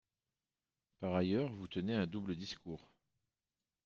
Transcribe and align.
Par 0.99 1.13
ailleurs, 1.13 1.53
vous 1.53 1.67
tenez 1.67 1.93
un 1.93 2.07
double 2.07 2.35
discours. 2.35 2.89